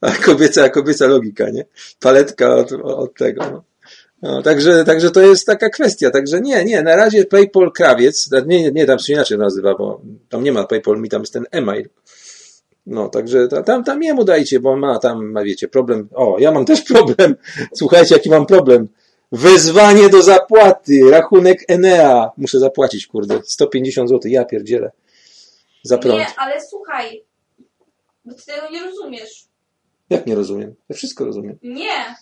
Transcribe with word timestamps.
A 0.00 0.10
kobieca, 0.10 0.68
kobieca 0.68 1.06
logika, 1.06 1.50
nie? 1.50 1.64
Paletka 2.00 2.54
od, 2.54 2.72
od 2.72 3.14
tego. 3.14 3.42
No. 3.50 3.64
No, 4.22 4.42
także, 4.42 4.84
także 4.84 5.10
to 5.10 5.20
jest 5.20 5.46
taka 5.46 5.68
kwestia. 5.68 6.10
Także 6.10 6.40
nie, 6.40 6.64
nie, 6.64 6.82
na 6.82 6.96
razie 6.96 7.24
PayPal 7.24 7.72
krawiec, 7.72 8.30
nie, 8.46 8.72
nie, 8.72 8.86
tam 8.86 8.98
się 8.98 9.12
inaczej 9.12 9.38
nazywa, 9.38 9.74
bo 9.74 10.00
tam 10.28 10.44
nie 10.44 10.52
ma 10.52 10.64
PayPal, 10.64 11.00
mi 11.00 11.08
tam 11.08 11.22
jest 11.22 11.32
ten 11.32 11.44
e-mail. 11.50 11.88
No, 12.86 13.08
także 13.08 13.48
ta- 13.48 13.62
tam, 13.62 13.84
tam 13.84 14.02
jemu 14.02 14.24
dajcie, 14.24 14.60
bo 14.60 14.76
ma 14.76 14.98
tam, 14.98 15.26
ma, 15.26 15.42
wiecie, 15.42 15.68
problem. 15.68 16.08
O, 16.14 16.36
ja 16.38 16.52
mam 16.52 16.64
też 16.64 16.82
problem. 16.82 17.36
Słuchajcie, 17.74 18.14
jaki 18.14 18.30
mam 18.30 18.46
problem. 18.46 18.88
Wezwanie 19.32 20.08
do 20.08 20.22
zapłaty, 20.22 21.10
rachunek 21.10 21.64
Enea. 21.68 22.30
Muszę 22.36 22.58
zapłacić, 22.58 23.06
kurde, 23.06 23.40
150 23.44 24.08
zł, 24.08 24.30
ja 24.30 24.44
pierdzielę. 24.44 24.90
Za 25.82 25.98
prąd. 25.98 26.18
Nie, 26.18 26.26
ale 26.36 26.60
słuchaj, 26.70 27.24
bo 28.24 28.34
ty 28.34 28.44
tego 28.46 28.70
nie 28.70 28.82
rozumiesz. 28.82 29.48
Jak 30.10 30.26
nie 30.26 30.34
rozumiem? 30.34 30.74
Ja 30.88 30.96
wszystko 30.96 31.24
rozumiem. 31.24 31.58
Nie, 31.62 32.14